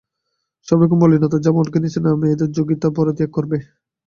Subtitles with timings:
[0.67, 3.57] সব রকমের মলিনতা, যা মনকে নীচে নামিয়ে দেয়, যোগী তা পরিত্যাগ করবে।